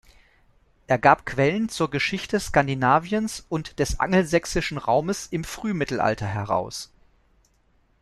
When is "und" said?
3.49-3.77